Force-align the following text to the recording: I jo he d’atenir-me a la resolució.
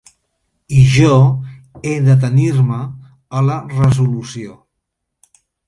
I 0.77 0.79
jo 0.93 1.17
he 1.83 1.93
d’atenir-me 2.07 2.81
a 3.41 3.45
la 3.51 3.61
resolució. 3.77 4.59